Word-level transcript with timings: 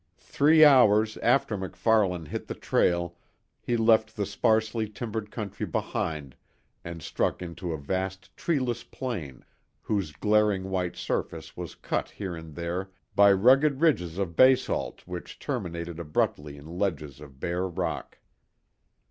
Three 0.17 0.65
hours 0.65 1.17
after 1.17 1.55
MacFarlane 1.55 2.25
hit 2.25 2.47
the 2.47 2.55
trail 2.55 3.19
he 3.61 3.77
left 3.77 4.15
the 4.17 4.25
sparsely 4.25 4.89
timbered 4.89 5.29
country 5.29 5.67
behind 5.67 6.35
and 6.83 7.03
struck 7.03 7.39
into 7.43 7.71
a 7.71 7.77
vast 7.77 8.35
treeless 8.35 8.83
plain 8.83 9.45
whose 9.83 10.11
glaring 10.11 10.71
white 10.71 10.95
surface 10.95 11.55
was 11.55 11.75
cut 11.75 12.09
here 12.09 12.35
and 12.35 12.55
there 12.55 12.89
by 13.15 13.31
rugged 13.31 13.79
ridges 13.79 14.17
of 14.17 14.35
basalt 14.35 15.05
which 15.05 15.37
terminated 15.37 15.99
abruptly 15.99 16.57
in 16.57 16.79
ledges 16.79 17.21
of 17.21 17.39
bare 17.39 17.67
rock. 17.67 18.17